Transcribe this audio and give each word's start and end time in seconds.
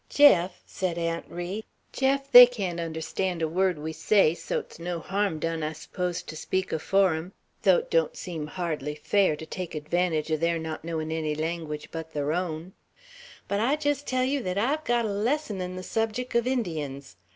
"Jeff," 0.09 0.63
said 0.65 0.97
Aunt 0.97 1.25
Ri, 1.29 1.63
"Jeff, 1.93 2.31
they 2.31 2.47
can't 2.47 2.79
understand 2.79 3.43
a 3.43 3.47
word 3.47 3.77
we 3.77 3.93
say, 3.93 4.33
so't's 4.33 4.79
no 4.79 4.97
harm 4.99 5.37
done, 5.37 5.61
I 5.61 5.73
s'pose, 5.73 6.23
to 6.23 6.35
speak 6.35 6.71
afore 6.71 7.13
'em, 7.13 7.33
though't 7.61 7.91
don't 7.91 8.17
seem 8.17 8.47
hardly 8.47 8.95
fair 8.95 9.35
to 9.35 9.45
take 9.45 9.75
advantage 9.75 10.31
o' 10.31 10.37
their 10.37 10.57
not 10.57 10.83
knowin' 10.83 11.11
any 11.11 11.35
language 11.35 11.89
but 11.91 12.13
their 12.13 12.33
own; 12.33 12.73
but 13.47 13.59
I 13.59 13.75
jest 13.75 14.07
tell 14.07 14.23
you 14.23 14.41
thet 14.41 14.57
I've 14.57 14.83
got 14.85 15.05
a 15.05 15.07
lesson'n 15.07 15.75
the 15.75 15.83
subjeck 15.83 16.29
uv 16.31 16.47
Injuns. 16.47 17.15